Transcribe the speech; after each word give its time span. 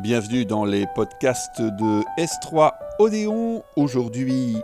Bienvenue 0.00 0.46
dans 0.46 0.64
les 0.64 0.86
podcasts 0.94 1.60
de 1.60 2.02
S3 2.18 2.72
Odéon. 2.98 3.62
Aujourd'hui, 3.76 4.56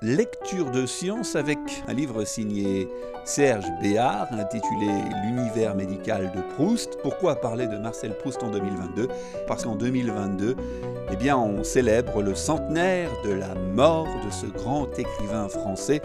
lecture 0.00 0.70
de 0.70 0.86
science 0.86 1.36
avec 1.36 1.58
un 1.86 1.92
livre 1.92 2.24
signé 2.24 2.88
Serge 3.26 3.66
Béard 3.82 4.28
intitulé 4.32 4.88
L'univers 5.22 5.74
médical 5.74 6.32
de 6.34 6.40
Proust. 6.54 6.96
Pourquoi 7.02 7.38
parler 7.42 7.66
de 7.66 7.76
Marcel 7.76 8.16
Proust 8.16 8.42
en 8.42 8.50
2022 8.50 9.08
Parce 9.46 9.64
qu'en 9.64 9.76
2022, 9.76 10.56
eh 11.12 11.16
bien, 11.16 11.36
on 11.36 11.62
célèbre 11.62 12.22
le 12.22 12.34
centenaire 12.34 13.10
de 13.22 13.32
la 13.32 13.54
mort 13.54 14.08
de 14.24 14.30
ce 14.30 14.46
grand 14.46 14.88
écrivain 14.98 15.50
français. 15.50 16.00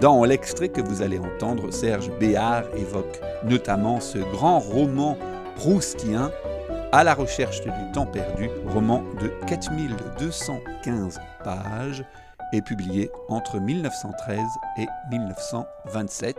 Dans 0.00 0.24
l'extrait 0.24 0.70
que 0.70 0.80
vous 0.80 1.02
allez 1.02 1.20
entendre, 1.20 1.70
Serge 1.72 2.10
Béard 2.18 2.64
évoque 2.76 3.20
notamment 3.44 4.00
ce 4.00 4.18
grand 4.18 4.58
roman 4.58 5.16
proustien 5.54 6.32
à 6.92 7.04
la 7.04 7.14
recherche 7.14 7.62
du 7.62 7.70
temps 7.94 8.06
perdu, 8.06 8.50
roman 8.66 9.02
de 9.18 9.28
4215 9.46 11.18
pages, 11.42 12.04
est 12.52 12.60
publié 12.60 13.10
entre 13.28 13.58
1913 13.58 14.38
et 14.76 14.86
1927. 15.10 16.36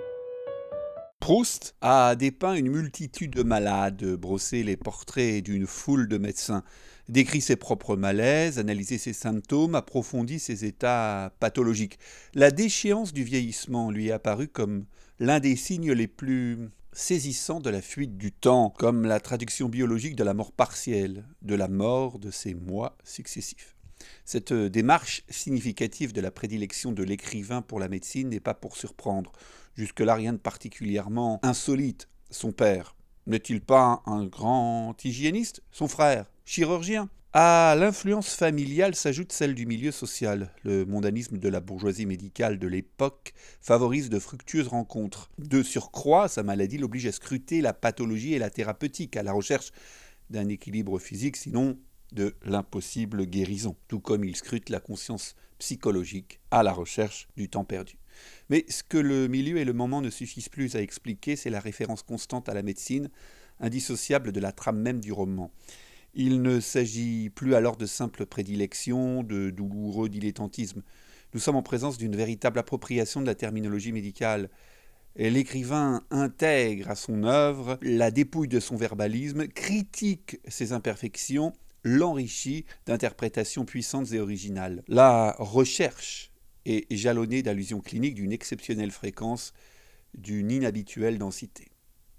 Proust 1.19 1.73
a 1.81 2.15
dépeint 2.15 2.53
une 2.53 2.69
multitude 2.69 3.31
de 3.31 3.41
malades, 3.41 4.05
brossé 4.13 4.61
les 4.61 4.77
portraits 4.77 5.43
d'une 5.43 5.65
foule 5.65 6.07
de 6.07 6.19
médecins, 6.19 6.63
décrit 7.09 7.41
ses 7.41 7.55
propres 7.55 7.95
malaises, 7.95 8.59
analysé 8.59 8.99
ses 8.99 9.13
symptômes, 9.13 9.73
approfondi 9.73 10.37
ses 10.37 10.65
états 10.65 11.33
pathologiques. 11.39 11.97
La 12.35 12.51
déchéance 12.51 13.11
du 13.11 13.23
vieillissement 13.23 13.89
lui 13.89 14.09
est 14.09 14.11
apparue 14.11 14.49
comme 14.49 14.85
l'un 15.17 15.39
des 15.39 15.55
signes 15.55 15.93
les 15.93 16.07
plus 16.07 16.69
saisissant 16.93 17.59
de 17.59 17.69
la 17.69 17.81
fuite 17.81 18.17
du 18.17 18.31
temps, 18.31 18.69
comme 18.69 19.05
la 19.05 19.19
traduction 19.19 19.69
biologique 19.69 20.15
de 20.15 20.23
la 20.23 20.33
mort 20.33 20.51
partielle, 20.51 21.25
de 21.41 21.55
la 21.55 21.67
mort 21.67 22.19
de 22.19 22.31
ces 22.31 22.53
mois 22.53 22.97
successifs. 23.03 23.75
Cette 24.25 24.53
démarche 24.53 25.23
significative 25.29 26.13
de 26.13 26.21
la 26.21 26.31
prédilection 26.31 26.91
de 26.91 27.03
l'écrivain 27.03 27.61
pour 27.61 27.79
la 27.79 27.89
médecine 27.89 28.29
n'est 28.29 28.39
pas 28.39 28.53
pour 28.53 28.77
surprendre. 28.77 29.31
Jusque-là, 29.75 30.15
rien 30.15 30.33
de 30.33 30.37
particulièrement 30.37 31.39
insolite. 31.43 32.09
Son 32.29 32.51
père 32.51 32.95
n'est-il 33.27 33.61
pas 33.61 34.01
un 34.05 34.25
grand 34.25 34.95
hygiéniste? 35.03 35.63
Son 35.71 35.87
frère, 35.87 36.29
chirurgien? 36.45 37.09
À 37.33 37.75
l'influence 37.75 38.35
familiale 38.35 38.93
s'ajoute 38.93 39.31
celle 39.31 39.55
du 39.55 39.65
milieu 39.65 39.91
social. 39.91 40.51
Le 40.63 40.85
mondanisme 40.85 41.39
de 41.39 41.49
la 41.49 41.61
bourgeoisie 41.61 42.05
médicale 42.05 42.59
de 42.59 42.67
l'époque 42.67 43.33
favorise 43.59 44.11
de 44.11 44.19
fructueuses 44.19 44.67
rencontres. 44.67 45.31
De 45.39 45.63
surcroît, 45.63 46.27
sa 46.27 46.43
maladie 46.43 46.77
l'oblige 46.77 47.07
à 47.07 47.11
scruter 47.11 47.61
la 47.61 47.73
pathologie 47.73 48.35
et 48.35 48.39
la 48.39 48.51
thérapeutique, 48.51 49.17
à 49.17 49.23
la 49.23 49.33
recherche 49.33 49.71
d'un 50.29 50.47
équilibre 50.47 50.99
physique, 50.99 51.35
sinon 51.35 51.79
de 52.11 52.35
l'impossible 52.45 53.25
guérison, 53.25 53.75
tout 53.87 53.99
comme 53.99 54.23
il 54.23 54.35
scrute 54.35 54.69
la 54.69 54.79
conscience 54.79 55.35
psychologique 55.57 56.39
à 56.51 56.61
la 56.61 56.71
recherche 56.71 57.27
du 57.35 57.49
temps 57.49 57.65
perdu. 57.65 57.97
Mais 58.49 58.63
ce 58.69 58.83
que 58.83 58.99
le 58.99 59.27
milieu 59.27 59.57
et 59.57 59.65
le 59.65 59.73
moment 59.73 60.01
ne 60.01 60.11
suffisent 60.11 60.49
plus 60.49 60.75
à 60.75 60.81
expliquer, 60.81 61.35
c'est 61.35 61.49
la 61.49 61.59
référence 61.59 62.03
constante 62.03 62.47
à 62.47 62.53
la 62.53 62.61
médecine, 62.61 63.09
indissociable 63.59 64.31
de 64.31 64.39
la 64.39 64.51
trame 64.51 64.79
même 64.79 64.99
du 64.99 65.11
roman. 65.11 65.51
Il 66.15 66.43
ne 66.43 66.59
s'agit 66.59 67.31
plus 67.31 67.55
alors 67.55 67.75
de 67.75 67.87
simple 67.87 68.27
prédilection, 68.27 69.23
de 69.23 69.49
douloureux 69.49 70.09
dilettantisme. 70.09 70.83
Nous 71.33 71.39
sommes 71.39 71.55
en 71.55 71.63
présence 71.63 71.97
d'une 71.97 72.15
véritable 72.15 72.59
appropriation 72.59 73.19
de 73.19 73.25
la 73.25 73.33
terminologie 73.33 73.91
médicale. 73.91 74.51
L'écrivain 75.15 76.03
intègre 76.11 76.91
à 76.91 76.95
son 76.95 77.23
œuvre 77.23 77.79
la 77.81 78.11
dépouille 78.11 78.47
de 78.47 78.59
son 78.59 78.75
verbalisme, 78.75 79.47
critique 79.47 80.39
ses 80.47 80.71
imperfections, 80.71 81.53
l'enrichit 81.83 82.65
d'interprétations 82.85 83.65
puissantes 83.65 84.11
et 84.11 84.19
originales. 84.19 84.83
La 84.87 85.35
recherche 85.39 86.31
est 86.65 86.95
jalonnée 86.95 87.41
d'allusions 87.41 87.81
cliniques 87.81 88.15
d'une 88.15 88.31
exceptionnelle 88.31 88.91
fréquence, 88.91 89.53
d'une 90.13 90.51
inhabituelle 90.51 91.17
densité. 91.17 91.69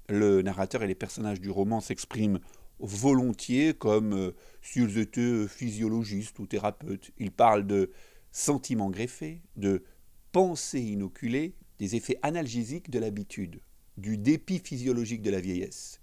Le 0.09 0.43
narrateur 0.43 0.83
et 0.83 0.88
les 0.88 0.97
personnages 0.97 1.41
du 1.41 1.50
roman 1.50 1.81
s'expriment 1.81 2.41
volontiers 2.79 3.75
comme 3.75 4.12
euh, 4.12 4.31
s'ils 4.62 4.99
étaient 4.99 5.47
physiologistes 5.49 6.39
ou 6.39 6.47
thérapeutes. 6.47 7.11
Il 7.19 7.31
parle 7.31 7.67
de 7.67 7.91
sentiments 8.31 8.91
greffés, 8.91 9.41
de 9.57 9.85
pensées 10.33 10.81
inoculées, 10.81 11.55
des 11.79 11.97
effets 11.97 12.19
analgésiques 12.23 12.91
de 12.91 12.99
l'habitude, 12.99 13.61
du 13.97 14.19
dépit 14.19 14.59
physiologique 14.59 15.23
de 15.23 15.31
la 15.31 15.41
vieillesse. 15.41 16.01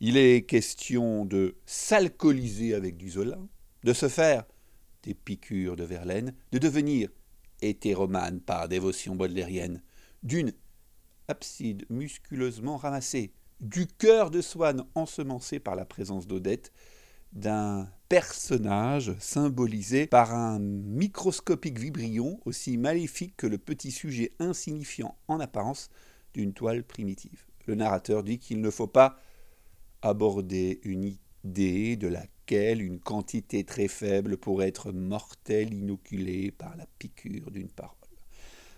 Il 0.00 0.16
est 0.16 0.42
question 0.42 1.24
de 1.24 1.56
s'alcooliser 1.66 2.74
avec 2.74 2.96
du 2.96 3.10
Zola, 3.10 3.38
de 3.84 3.92
se 3.92 4.08
faire 4.08 4.44
des 5.02 5.14
piqûres 5.14 5.76
de 5.76 5.84
Verlaine, 5.84 6.34
de 6.52 6.58
devenir 6.58 7.08
hétéromane 7.62 8.40
par 8.40 8.68
dévotion 8.68 9.14
baudelairienne, 9.16 9.82
d'une 10.22 10.52
abside 11.28 11.84
musculeusement 11.90 12.76
ramassée, 12.76 13.32
du 13.60 13.86
cœur 13.86 14.30
de 14.30 14.40
Swann 14.40 14.84
ensemencé 14.94 15.58
par 15.58 15.76
la 15.76 15.84
présence 15.84 16.26
d'Odette, 16.26 16.72
d'un 17.32 17.88
personnage 18.08 19.12
symbolisé 19.18 20.06
par 20.06 20.34
un 20.34 20.58
microscopique 20.60 21.78
vibrion 21.78 22.38
aussi 22.44 22.76
maléfique 22.76 23.36
que 23.36 23.46
le 23.46 23.58
petit 23.58 23.90
sujet 23.90 24.32
insignifiant 24.38 25.16
en 25.26 25.40
apparence 25.40 25.90
d'une 26.32 26.52
toile 26.52 26.84
primitive. 26.84 27.44
Le 27.66 27.74
narrateur 27.74 28.22
dit 28.22 28.38
qu'il 28.38 28.60
ne 28.60 28.70
faut 28.70 28.86
pas 28.86 29.16
aborder 30.02 30.80
une 30.84 31.16
idée 31.44 31.96
de 31.96 32.08
laquelle 32.08 32.82
une 32.82 33.00
quantité 33.00 33.64
très 33.64 33.88
faible 33.88 34.36
pourrait 34.36 34.68
être 34.68 34.92
mortelle 34.92 35.72
inoculée 35.72 36.50
par 36.52 36.76
la 36.76 36.86
piqûre 36.98 37.50
d'une 37.50 37.68
parole. 37.68 37.96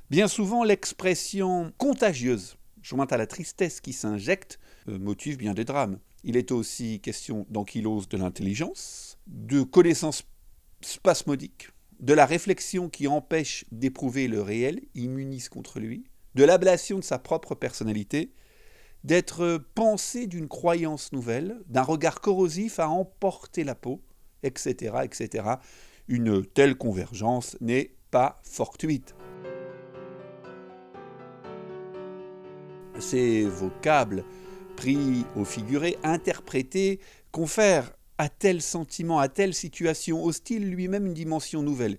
Bien 0.08 0.28
souvent, 0.28 0.62
l'expression 0.62 1.72
contagieuse 1.78 2.56
jointe 2.86 3.12
à 3.12 3.16
la 3.16 3.26
tristesse 3.26 3.80
qui 3.80 3.92
s'injecte, 3.92 4.60
euh, 4.88 4.98
motive 4.98 5.36
bien 5.36 5.54
des 5.54 5.64
drames. 5.64 5.98
Il 6.22 6.36
est 6.36 6.52
aussi 6.52 7.00
question 7.00 7.46
d'ankylose 7.50 8.08
de 8.08 8.16
l'intelligence, 8.16 9.18
de 9.26 9.62
connaissances 9.62 10.22
spasmodiques, 10.82 11.70
de 11.98 12.14
la 12.14 12.26
réflexion 12.26 12.88
qui 12.88 13.08
empêche 13.08 13.64
d'éprouver 13.72 14.28
le 14.28 14.40
réel, 14.40 14.82
immunise 14.94 15.48
contre 15.48 15.80
lui, 15.80 16.04
de 16.34 16.44
l'ablation 16.44 16.98
de 16.98 17.04
sa 17.04 17.18
propre 17.18 17.54
personnalité, 17.54 18.32
d'être 19.02 19.64
pensé 19.74 20.26
d'une 20.26 20.48
croyance 20.48 21.12
nouvelle, 21.12 21.62
d'un 21.66 21.82
regard 21.82 22.20
corrosif 22.20 22.78
à 22.78 22.88
emporter 22.88 23.64
la 23.64 23.74
peau, 23.74 24.02
etc., 24.42 24.96
etc. 25.04 25.48
Une 26.08 26.44
telle 26.44 26.76
convergence 26.76 27.56
n'est 27.60 27.96
pas 28.10 28.40
fortuite. 28.44 29.14
Ces 32.98 33.44
vocables 33.44 34.24
pris 34.76 35.24
au 35.36 35.44
figuré, 35.44 35.96
interprétés, 36.02 37.00
confèrent 37.30 37.92
à 38.18 38.28
tel 38.28 38.62
sentiment, 38.62 39.18
à 39.18 39.28
telle 39.28 39.54
situation 39.54 40.24
hostile 40.24 40.70
lui-même 40.70 41.06
une 41.06 41.14
dimension 41.14 41.62
nouvelle. 41.62 41.98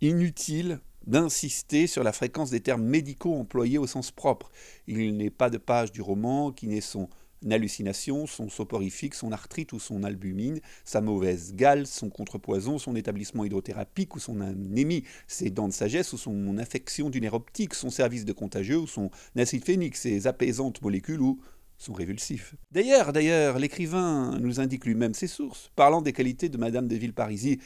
Inutile 0.00 0.80
d'insister 1.06 1.86
sur 1.86 2.02
la 2.02 2.12
fréquence 2.12 2.50
des 2.50 2.60
termes 2.60 2.84
médicaux 2.84 3.34
employés 3.34 3.78
au 3.78 3.86
sens 3.86 4.10
propre. 4.10 4.50
Il 4.86 5.16
n'est 5.16 5.30
pas 5.30 5.50
de 5.50 5.58
page 5.58 5.92
du 5.92 6.02
roman 6.02 6.52
qui 6.52 6.68
n'ait 6.68 6.80
son 6.80 7.08
hallucination, 7.50 8.26
son 8.26 8.48
soporifique, 8.48 9.14
son 9.14 9.32
arthrite 9.32 9.72
ou 9.72 9.78
son 9.78 10.02
albumine, 10.02 10.60
sa 10.84 11.00
mauvaise 11.00 11.54
gale, 11.54 11.86
son 11.86 12.10
contrepoison, 12.10 12.78
son 12.78 12.96
établissement 12.96 13.44
hydrothérapique 13.44 14.16
ou 14.16 14.18
son 14.18 14.40
anémie, 14.40 15.04
ses 15.26 15.50
dents 15.50 15.68
de 15.68 15.72
sagesse 15.72 16.12
ou 16.12 16.18
son 16.18 16.58
infection 16.58 17.10
du 17.10 17.20
nerf 17.20 17.34
optique, 17.34 17.74
son 17.74 17.90
service 17.90 18.24
de 18.24 18.32
contagieux 18.32 18.78
ou 18.78 18.86
son 18.86 19.10
acide 19.36 19.64
phénique, 19.64 19.96
ses 19.96 20.26
apaisantes 20.26 20.82
molécules 20.82 21.20
ou 21.20 21.40
son 21.78 21.92
révulsif. 21.92 22.56
D'ailleurs, 22.72 23.12
d'ailleurs, 23.12 23.58
l'écrivain 23.58 24.38
nous 24.40 24.60
indique 24.60 24.84
lui-même 24.84 25.14
ses 25.14 25.28
sources. 25.28 25.70
Parlant 25.76 26.02
des 26.02 26.12
qualités 26.12 26.48
de 26.48 26.58
Madame 26.58 26.88
de 26.88 26.96
Villeparisis, 26.96 27.58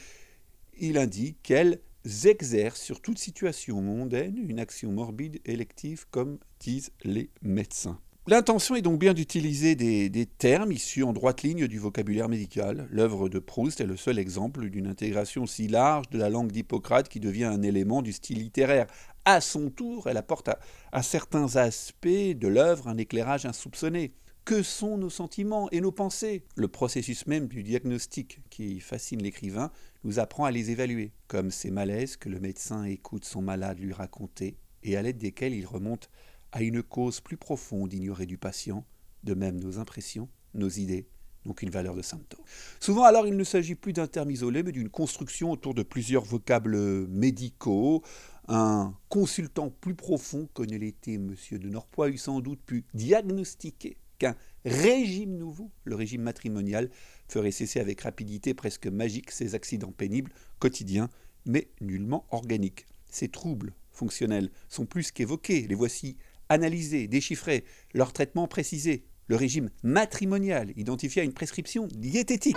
il 0.79 0.97
indique 0.97 1.41
qu'elle 1.41 1.79
exerce 2.25 2.81
sur 2.81 3.01
toute 3.01 3.17
situation 3.17 3.81
mondaine 3.81 4.37
une 4.37 4.59
action 4.59 4.91
morbide 4.91 5.39
élective, 5.45 6.05
comme 6.11 6.37
disent 6.59 6.91
les 7.03 7.29
médecins. 7.41 7.99
L'intention 8.25 8.75
est 8.75 8.81
donc 8.81 8.99
bien 8.99 9.13
d'utiliser 9.13 9.75
des, 9.75 10.25
termes 10.25 10.71
issus 10.71 11.03
en 11.03 11.11
droite 11.11 11.43
ligne 11.43 11.67
du 11.67 11.77
vocabulaire 11.77 12.29
médical. 12.29 12.87
L'œuvre 12.89 13.27
de 13.27 13.37
Proust 13.37 13.81
est 13.81 13.85
le 13.85 13.97
seul 13.97 14.17
exemple 14.17 14.69
d'une 14.69 14.87
intégration 14.87 15.45
si 15.45 15.67
large 15.67 16.09
de 16.09 16.17
la 16.17 16.29
langue 16.29 16.49
d'Hippocrate 16.49 17.09
qui 17.09 17.19
devient 17.19 17.43
un 17.43 17.61
élément 17.61 18.01
du 18.01 18.13
style 18.13 18.39
littéraire. 18.39 18.87
À 19.25 19.41
son 19.41 19.69
tour, 19.69 20.07
elle 20.07 20.15
apporte 20.15 20.49
à, 20.93 21.03
certains 21.03 21.57
aspects 21.57 22.07
de 22.07 22.47
l'œuvre 22.47 22.87
un 22.87 22.97
éclairage 22.97 23.45
insoupçonné. 23.45 24.13
Que 24.45 24.63
sont 24.63 24.97
nos 24.97 25.09
sentiments 25.09 25.69
et 25.71 25.81
nos 25.81 25.91
pensées? 25.91 26.45
Le 26.55 26.69
processus 26.69 27.27
même 27.27 27.49
du 27.49 27.61
diagnostic 27.61 28.39
qui 28.49 28.79
fascine 28.79 29.21
l'écrivain 29.21 29.69
nous 30.05 30.19
apprend 30.19 30.45
à 30.45 30.51
les 30.51 30.71
évaluer, 30.71 31.11
comme 31.27 31.51
ces 31.51 31.71
malaises 31.71 32.15
que 32.15 32.29
le 32.29 32.39
médecin 32.39 32.85
écoute 32.85 33.25
son 33.25 33.41
malade 33.41 33.79
lui 33.79 33.91
raconter 33.91 34.55
et 34.83 34.97
à 34.97 35.01
l'aide 35.01 35.17
desquels 35.17 35.53
il 35.53 35.65
remonte 35.65 36.09
à 36.53 36.61
une 36.61 36.81
cause 36.81 37.19
plus 37.19 37.35
profonde 37.35 37.93
ignorée 37.93 38.25
du 38.25 38.37
patient, 38.37 38.85
de 39.23 39.33
même 39.33 39.59
nos 39.59 39.79
impressions, 39.79 40.29
nos 40.53 40.69
idées 40.69 41.07
donc 41.45 41.61
une 41.61 41.69
valeur 41.69 41.95
de 41.95 42.01
santo. 42.01 42.37
Souvent 42.79 43.03
alors 43.03 43.27
il 43.27 43.35
ne 43.35 43.43
s'agit 43.43 43.75
plus 43.75 43.93
d'un 43.93 44.07
terme 44.07 44.31
isolé, 44.31 44.63
mais 44.63 44.71
d'une 44.71 44.89
construction 44.89 45.51
autour 45.51 45.73
de 45.73 45.83
plusieurs 45.83 46.23
vocables 46.23 46.77
médicaux. 47.07 48.01
Un 48.47 48.93
consultant 49.09 49.69
plus 49.69 49.95
profond 49.95 50.49
que 50.53 50.63
ne 50.63 50.77
l'était 50.77 51.13
M. 51.13 51.35
de 51.51 51.69
Norpois 51.69 52.09
eût 52.09 52.17
sans 52.17 52.41
doute 52.41 52.61
pu 52.65 52.85
diagnostiquer 52.93 53.97
qu'un 54.19 54.35
régime 54.65 55.37
nouveau, 55.37 55.71
le 55.85 55.95
régime 55.95 56.21
matrimonial, 56.21 56.89
ferait 57.27 57.51
cesser 57.51 57.79
avec 57.79 58.01
rapidité 58.01 58.53
presque 58.53 58.87
magique 58.87 59.31
ces 59.31 59.55
accidents 59.55 59.91
pénibles, 59.91 60.31
quotidiens, 60.59 61.09
mais 61.45 61.69
nullement 61.81 62.25
organiques. 62.31 62.85
Ces 63.09 63.29
troubles 63.29 63.73
fonctionnels 63.91 64.49
sont 64.67 64.85
plus 64.85 65.11
qu'évoqués, 65.11 65.67
les 65.67 65.75
voici 65.75 66.17
analysés, 66.53 67.07
déchiffrés, 67.07 67.65
leur 67.93 68.13
traitement 68.13 68.47
précisé, 68.47 69.03
le 69.27 69.35
régime 69.35 69.69
matrimonial 69.83 70.71
identifié 70.77 71.21
à 71.21 71.25
une 71.25 71.33
prescription 71.33 71.87
diététique. 71.87 72.55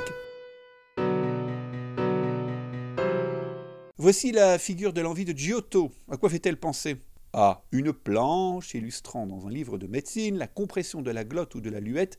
Voici 3.98 4.30
la 4.30 4.58
figure 4.58 4.92
de 4.92 5.00
l'envie 5.00 5.24
de 5.24 5.36
Giotto. 5.36 5.90
À 6.10 6.16
quoi 6.16 6.28
fait-elle 6.28 6.58
penser? 6.58 6.96
À 7.32 7.64
une 7.72 7.92
planche 7.92 8.74
illustrant 8.74 9.26
dans 9.26 9.46
un 9.46 9.50
livre 9.50 9.78
de 9.78 9.86
médecine 9.86 10.36
la 10.38 10.46
compression 10.46 11.02
de 11.02 11.10
la 11.10 11.24
glotte 11.24 11.54
ou 11.54 11.60
de 11.60 11.70
la 11.70 11.80
luette 11.80 12.18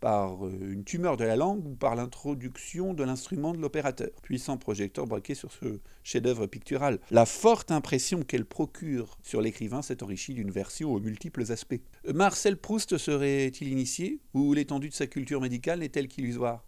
par 0.00 0.46
euh, 0.46 0.72
une 0.72 0.82
tumeur 0.82 1.16
de 1.16 1.24
la 1.24 1.36
langue 1.36 1.66
ou 1.66 1.74
par 1.74 1.94
l'introduction 1.94 2.94
de 2.94 3.04
l'instrument 3.04 3.52
de 3.52 3.58
l'opérateur. 3.58 4.10
Puissant 4.22 4.56
projecteur 4.56 5.06
braqué 5.06 5.34
sur 5.34 5.52
ce 5.52 5.80
chef-d'œuvre 6.02 6.46
pictural. 6.46 6.98
La 7.10 7.26
forte 7.26 7.70
impression 7.70 8.22
qu'elle 8.22 8.46
procure 8.46 9.18
sur 9.22 9.40
l'écrivain 9.40 9.82
s'est 9.82 10.02
enrichie 10.02 10.34
d'une 10.34 10.50
version 10.50 10.92
aux 10.92 11.00
multiples 11.00 11.52
aspects. 11.52 11.80
Marcel 12.12 12.56
Proust 12.56 12.98
serait-il 12.98 13.68
initié 13.68 14.20
ou 14.34 14.54
l'étendue 14.54 14.88
de 14.88 14.94
sa 14.94 15.06
culture 15.06 15.40
médicale 15.40 15.80
n'est-elle 15.80 16.08
qu'illusoire? 16.08 16.64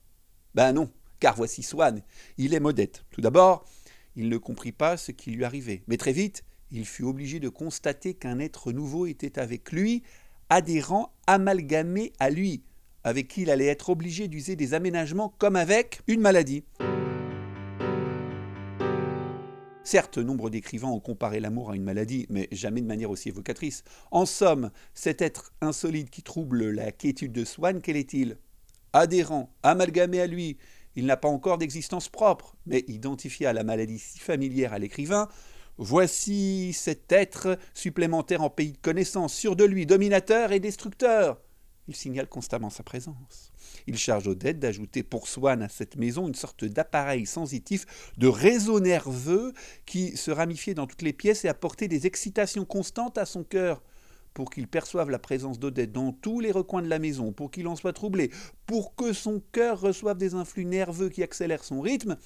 Ben 0.54 0.72
non, 0.72 0.90
car 1.18 1.34
voici 1.34 1.62
Swann. 1.62 2.02
Il 2.36 2.54
est 2.54 2.60
modeste. 2.60 3.04
Tout 3.10 3.22
d'abord, 3.22 3.64
il 4.14 4.28
ne 4.28 4.36
comprit 4.36 4.72
pas 4.72 4.98
ce 4.98 5.12
qui 5.12 5.30
lui 5.30 5.44
arrivait. 5.44 5.82
Mais 5.86 5.96
très 5.96 6.12
vite, 6.12 6.44
il 6.70 6.84
fut 6.86 7.04
obligé 7.04 7.40
de 7.40 7.48
constater 7.48 8.14
qu'un 8.14 8.38
être 8.38 8.72
nouveau 8.72 9.06
était 9.06 9.38
avec 9.38 9.72
lui, 9.72 10.02
adhérent, 10.50 11.14
amalgamé 11.26 12.12
à 12.18 12.28
lui 12.28 12.62
avec 13.04 13.28
qui 13.28 13.42
il 13.42 13.50
allait 13.50 13.66
être 13.66 13.90
obligé 13.90 14.28
d'user 14.28 14.56
des 14.56 14.74
aménagements 14.74 15.34
comme 15.38 15.56
avec 15.56 16.00
une 16.06 16.20
maladie. 16.20 16.64
Certes, 19.84 20.18
nombre 20.18 20.48
d'écrivains 20.48 20.88
ont 20.88 21.00
comparé 21.00 21.40
l'amour 21.40 21.72
à 21.72 21.76
une 21.76 21.82
maladie, 21.82 22.26
mais 22.30 22.48
jamais 22.52 22.80
de 22.80 22.86
manière 22.86 23.10
aussi 23.10 23.30
évocatrice. 23.30 23.82
En 24.12 24.26
somme, 24.26 24.70
cet 24.94 25.20
être 25.20 25.52
insolite 25.60 26.08
qui 26.08 26.22
trouble 26.22 26.70
la 26.70 26.92
quiétude 26.92 27.32
de 27.32 27.44
Swann, 27.44 27.80
quel 27.80 27.96
est-il? 27.96 28.38
Adhérent, 28.92 29.52
amalgamé 29.62 30.20
à 30.20 30.26
lui, 30.26 30.56
il 30.94 31.06
n'a 31.06 31.16
pas 31.16 31.28
encore 31.28 31.58
d'existence 31.58 32.08
propre, 32.08 32.54
mais 32.64 32.84
identifié 32.86 33.46
à 33.46 33.52
la 33.52 33.64
maladie 33.64 33.98
si 33.98 34.20
familière 34.20 34.72
à 34.72 34.78
l'écrivain, 34.78 35.28
voici 35.78 36.72
cet 36.74 37.10
être 37.10 37.58
supplémentaire 37.74 38.42
en 38.42 38.50
pays 38.50 38.72
de 38.72 38.78
connaissance, 38.78 39.34
sûr 39.34 39.56
de 39.56 39.64
lui, 39.64 39.84
dominateur 39.84 40.52
et 40.52 40.60
destructeur. 40.60 41.40
Il 41.88 41.96
signale 41.96 42.28
constamment 42.28 42.70
sa 42.70 42.84
présence. 42.84 43.52
Il 43.86 43.98
charge 43.98 44.28
Odette 44.28 44.60
d'ajouter 44.60 45.02
pour 45.02 45.26
Swann 45.26 45.62
à 45.62 45.68
cette 45.68 45.96
maison 45.96 46.28
une 46.28 46.34
sorte 46.34 46.64
d'appareil 46.64 47.26
sensitif, 47.26 47.86
de 48.18 48.28
réseau 48.28 48.78
nerveux 48.78 49.52
qui 49.84 50.16
se 50.16 50.30
ramifiait 50.30 50.74
dans 50.74 50.86
toutes 50.86 51.02
les 51.02 51.12
pièces 51.12 51.44
et 51.44 51.48
apportait 51.48 51.88
des 51.88 52.06
excitations 52.06 52.64
constantes 52.64 53.18
à 53.18 53.26
son 53.26 53.42
cœur 53.42 53.82
pour 54.32 54.50
qu'il 54.50 54.68
perçoive 54.68 55.10
la 55.10 55.18
présence 55.18 55.58
d'Odette 55.58 55.92
dans 55.92 56.12
tous 56.12 56.40
les 56.40 56.52
recoins 56.52 56.82
de 56.82 56.88
la 56.88 56.98
maison, 56.98 57.32
pour 57.32 57.50
qu'il 57.50 57.66
en 57.66 57.76
soit 57.76 57.92
troublé, 57.92 58.30
pour 58.66 58.94
que 58.94 59.12
son 59.12 59.42
cœur 59.52 59.80
reçoive 59.80 60.16
des 60.16 60.34
influx 60.34 60.64
nerveux 60.64 61.08
qui 61.08 61.22
accélèrent 61.22 61.64
son 61.64 61.80
rythme, 61.80 62.16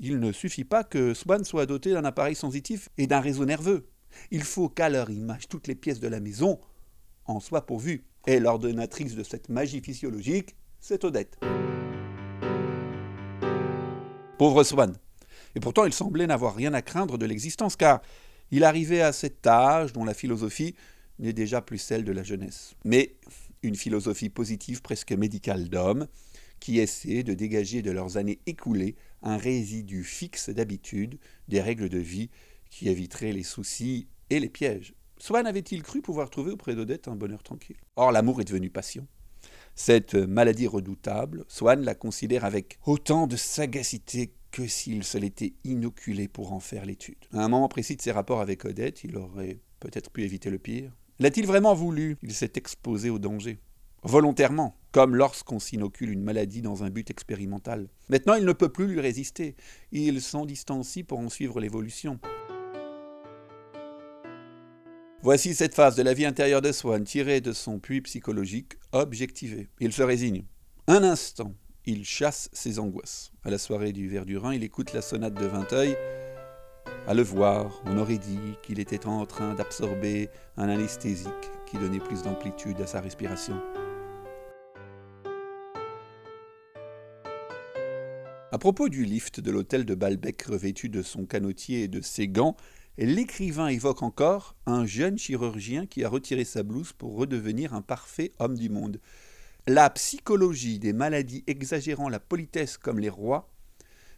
il 0.00 0.18
ne 0.18 0.32
suffit 0.32 0.64
pas 0.64 0.84
que 0.84 1.14
Swann 1.14 1.44
soit 1.44 1.66
doté 1.66 1.92
d'un 1.92 2.04
appareil 2.04 2.34
sensitif 2.34 2.88
et 2.98 3.06
d'un 3.06 3.20
réseau 3.20 3.44
nerveux. 3.44 3.88
Il 4.30 4.42
faut 4.42 4.68
qu'à 4.68 4.88
leur 4.88 5.10
image 5.10 5.48
toutes 5.48 5.66
les 5.66 5.74
pièces 5.74 6.00
de 6.00 6.08
la 6.08 6.20
maison 6.20 6.60
en 7.28 7.40
soient 7.40 7.66
pourvues. 7.66 8.04
Et 8.26 8.40
l'ordonnatrice 8.40 9.14
de 9.14 9.22
cette 9.22 9.48
magie 9.48 9.80
physiologique, 9.80 10.56
c'est 10.80 11.04
Odette. 11.04 11.38
Pauvre 14.36 14.64
Swann. 14.64 14.96
Et 15.54 15.60
pourtant, 15.60 15.84
il 15.84 15.92
semblait 15.92 16.26
n'avoir 16.26 16.54
rien 16.54 16.74
à 16.74 16.82
craindre 16.82 17.18
de 17.18 17.26
l'existence, 17.26 17.76
car 17.76 18.00
il 18.50 18.64
arrivait 18.64 19.02
à 19.02 19.12
cet 19.12 19.46
âge 19.46 19.92
dont 19.92 20.04
la 20.04 20.14
philosophie 20.14 20.74
n'est 21.18 21.32
déjà 21.32 21.60
plus 21.60 21.78
celle 21.78 22.04
de 22.04 22.12
la 22.12 22.22
jeunesse. 22.22 22.74
Mais 22.84 23.16
une 23.62 23.76
philosophie 23.76 24.28
positive 24.28 24.82
presque 24.82 25.12
médicale 25.12 25.68
d'hommes, 25.68 26.06
qui 26.60 26.78
essaie 26.78 27.22
de 27.22 27.34
dégager 27.34 27.82
de 27.82 27.90
leurs 27.90 28.16
années 28.16 28.40
écoulées 28.46 28.96
un 29.22 29.36
résidu 29.36 30.04
fixe 30.04 30.50
d'habitude, 30.50 31.18
des 31.48 31.60
règles 31.60 31.88
de 31.88 31.98
vie 31.98 32.30
qui 32.70 32.88
éviteraient 32.88 33.32
les 33.32 33.42
soucis 33.42 34.08
et 34.30 34.40
les 34.40 34.48
pièges. 34.48 34.94
Swann 35.20 35.46
avait-il 35.46 35.82
cru 35.82 36.00
pouvoir 36.00 36.30
trouver 36.30 36.52
auprès 36.52 36.74
d'Odette 36.74 37.08
un 37.08 37.16
bonheur 37.16 37.42
tranquille? 37.42 37.76
Or, 37.96 38.12
l'amour 38.12 38.40
est 38.40 38.44
devenu 38.44 38.70
passion. 38.70 39.06
Cette 39.74 40.14
maladie 40.14 40.66
redoutable, 40.66 41.44
Swann 41.48 41.84
la 41.84 41.94
considère 41.94 42.44
avec 42.44 42.78
autant 42.86 43.26
de 43.26 43.36
sagacité 43.36 44.32
que 44.50 44.66
s'il 44.66 45.04
se 45.04 45.18
l'était 45.18 45.54
inoculé 45.64 46.28
pour 46.28 46.52
en 46.52 46.60
faire 46.60 46.86
l'étude. 46.86 47.18
À 47.32 47.44
un 47.44 47.48
moment 47.48 47.68
précis 47.68 47.96
de 47.96 48.02
ses 48.02 48.12
rapports 48.12 48.40
avec 48.40 48.64
Odette, 48.64 49.04
il 49.04 49.16
aurait 49.16 49.58
peut-être 49.80 50.10
pu 50.10 50.22
éviter 50.22 50.50
le 50.50 50.58
pire. 50.58 50.92
L'a-t-il 51.18 51.46
vraiment 51.46 51.74
voulu? 51.74 52.16
Il 52.22 52.32
s'est 52.32 52.52
exposé 52.54 53.10
au 53.10 53.18
danger. 53.18 53.58
Volontairement, 54.04 54.76
comme 54.92 55.16
lorsqu'on 55.16 55.58
s'inocule 55.58 56.10
une 56.10 56.22
maladie 56.22 56.62
dans 56.62 56.84
un 56.84 56.90
but 56.90 57.10
expérimental. 57.10 57.88
Maintenant, 58.08 58.34
il 58.34 58.44
ne 58.44 58.52
peut 58.52 58.68
plus 58.68 58.86
lui 58.86 59.00
résister. 59.00 59.56
Il 59.90 60.22
s'en 60.22 60.46
distancie 60.46 61.02
pour 61.02 61.18
en 61.18 61.28
suivre 61.28 61.60
l'évolution. 61.60 62.20
Voici 65.20 65.52
cette 65.52 65.74
phase 65.74 65.96
de 65.96 66.04
la 66.04 66.14
vie 66.14 66.26
intérieure 66.26 66.62
de 66.62 66.70
Swann 66.70 67.02
tirée 67.02 67.40
de 67.40 67.52
son 67.52 67.80
puits 67.80 68.02
psychologique 68.02 68.74
objectivé. 68.92 69.68
Il 69.80 69.92
se 69.92 70.04
résigne. 70.04 70.44
Un 70.86 71.02
instant, 71.02 71.54
il 71.84 72.04
chasse 72.04 72.48
ses 72.52 72.78
angoisses. 72.78 73.32
À 73.42 73.50
la 73.50 73.58
soirée 73.58 73.92
du 73.92 74.08
Verdurin, 74.08 74.54
il 74.54 74.62
écoute 74.62 74.92
la 74.92 75.02
sonate 75.02 75.34
de 75.34 75.44
Vinteuil. 75.44 75.96
À 77.08 77.14
le 77.14 77.22
voir, 77.22 77.82
on 77.84 77.98
aurait 77.98 78.18
dit 78.18 78.38
qu'il 78.62 78.78
était 78.78 79.06
en 79.06 79.26
train 79.26 79.54
d'absorber 79.54 80.28
un 80.56 80.68
anesthésique 80.68 81.32
qui 81.66 81.78
donnait 81.78 81.98
plus 81.98 82.22
d'amplitude 82.22 82.80
à 82.80 82.86
sa 82.86 83.00
respiration. 83.00 83.60
À 88.52 88.58
propos 88.58 88.88
du 88.88 89.04
lift 89.04 89.40
de 89.40 89.50
l'hôtel 89.50 89.84
de 89.84 89.96
Balbec 89.96 90.42
revêtu 90.42 90.88
de 90.88 91.02
son 91.02 91.26
canotier 91.26 91.82
et 91.82 91.88
de 91.88 92.00
ses 92.00 92.28
gants, 92.28 92.56
l'écrivain 93.06 93.68
évoque 93.68 94.02
encore 94.02 94.56
un 94.66 94.84
jeune 94.84 95.18
chirurgien 95.18 95.86
qui 95.86 96.04
a 96.04 96.08
retiré 96.08 96.44
sa 96.44 96.62
blouse 96.62 96.92
pour 96.92 97.16
redevenir 97.16 97.74
un 97.74 97.82
parfait 97.82 98.32
homme 98.38 98.56
du 98.56 98.68
monde. 98.68 99.00
La 99.66 99.88
psychologie 99.90 100.78
des 100.78 100.92
maladies 100.92 101.44
exagérant 101.46 102.08
la 102.08 102.20
politesse 102.20 102.76
comme 102.76 102.98
les 102.98 103.08
rois 103.08 103.50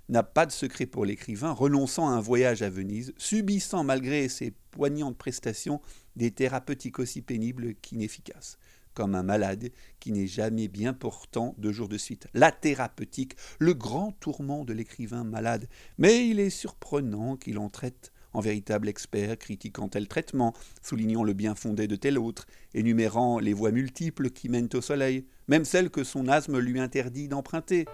n'a 0.08 0.22
pas 0.22 0.46
de 0.46 0.50
secret 0.50 0.86
pour 0.86 1.04
l'écrivain, 1.04 1.52
renonçant 1.52 2.08
à 2.08 2.12
un 2.12 2.20
voyage 2.20 2.62
à 2.62 2.70
Venise, 2.70 3.12
subissant 3.16 3.84
malgré 3.84 4.28
ses 4.28 4.52
poignantes 4.70 5.16
prestations 5.16 5.80
des 6.16 6.30
thérapeutiques 6.30 6.98
aussi 6.98 7.22
pénibles 7.22 7.74
qu'inefficaces, 7.76 8.58
comme 8.94 9.14
un 9.14 9.22
malade 9.22 9.70
qui 10.00 10.10
n'est 10.12 10.26
jamais 10.26 10.68
bien 10.68 10.94
portant 10.94 11.54
deux 11.58 11.72
jours 11.72 11.88
de 11.88 11.98
suite. 11.98 12.28
La 12.34 12.50
thérapeutique, 12.50 13.36
le 13.58 13.74
grand 13.74 14.12
tourment 14.12 14.64
de 14.64 14.72
l'écrivain 14.72 15.22
malade, 15.22 15.68
mais 15.98 16.28
il 16.28 16.40
est 16.40 16.50
surprenant 16.50 17.36
qu'il 17.36 17.58
en 17.58 17.68
traite 17.68 18.12
en 18.32 18.40
véritable 18.40 18.88
expert, 18.88 19.38
critiquant 19.38 19.88
tel 19.88 20.08
traitement, 20.08 20.54
soulignant 20.82 21.24
le 21.24 21.32
bien 21.32 21.54
fondé 21.54 21.86
de 21.88 21.96
tel 21.96 22.18
autre, 22.18 22.46
énumérant 22.74 23.38
les 23.38 23.52
voies 23.52 23.72
multiples 23.72 24.30
qui 24.30 24.48
mènent 24.48 24.68
au 24.74 24.80
soleil, 24.80 25.26
même 25.48 25.64
celles 25.64 25.90
que 25.90 26.04
son 26.04 26.28
asthme 26.28 26.58
lui 26.58 26.78
interdit 26.78 27.28
d'emprunter. 27.28 27.86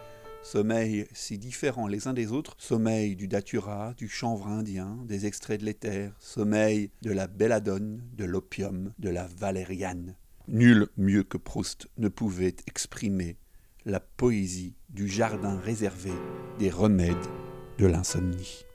Sommeil 0.43 1.07
si 1.13 1.39
différents 1.39 1.89
les 1.89 2.07
uns 2.07 2.13
des 2.13 2.31
autres, 2.31 2.55
sommeil 2.59 3.17
du 3.17 3.27
datura, 3.27 3.95
du 3.97 4.09
chanvre 4.09 4.47
indien, 4.47 4.99
des 5.07 5.27
extraits 5.27 5.61
de 5.61 5.65
l'éther, 5.65 6.13
sommeil 6.21 6.91
de 7.03 7.11
la 7.11 7.27
belladone, 7.27 8.03
de 8.17 8.25
l'opium, 8.25 8.93
de 8.99 9.09
la 9.09 9.27
valériane. 9.27 10.15
Nul 10.49 10.87
mieux 10.97 11.25
que 11.25 11.37
Proust 11.37 11.89
ne 11.99 12.09
pouvait 12.09 12.55
exprimer 12.69 13.37
la 13.85 14.01
poésie 14.01 14.75
du 14.89 15.09
jardin 15.09 15.59
réservé 15.59 16.13
des 16.59 16.71
remèdes 16.71 17.17
de 17.79 17.87
l'insomnie. 17.87 18.66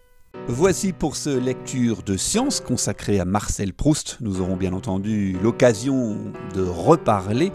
Voici 0.47 0.91
pour 0.91 1.15
ce 1.15 1.29
lecture 1.29 2.03
de 2.03 2.17
science 2.17 2.59
consacrée 2.59 3.19
à 3.19 3.25
Marcel 3.25 3.73
Proust. 3.73 4.17
Nous 4.21 4.41
aurons 4.41 4.57
bien 4.57 4.73
entendu 4.73 5.38
l'occasion 5.41 6.17
de 6.53 6.61
reparler 6.61 7.51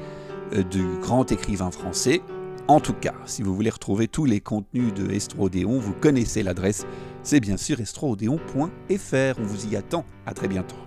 euh, 0.52 0.62
du 0.62 0.82
grand 1.00 1.30
écrivain 1.30 1.70
français. 1.70 2.22
En 2.68 2.80
tout 2.80 2.94
cas, 2.94 3.14
si 3.26 3.42
vous 3.42 3.54
voulez 3.54 3.70
retrouver 3.70 4.08
tous 4.08 4.24
les 4.24 4.40
contenus 4.40 4.94
de 4.94 5.10
Estrodéon, 5.10 5.78
vous 5.78 5.94
connaissez 5.94 6.42
l'adresse, 6.42 6.86
c'est 7.22 7.40
bien 7.40 7.56
sûr 7.56 7.80
estrodéon.fr. 7.80 9.38
On 9.38 9.44
vous 9.44 9.66
y 9.66 9.76
attend. 9.76 10.04
À 10.24 10.34
très 10.34 10.48
bientôt. 10.48 10.85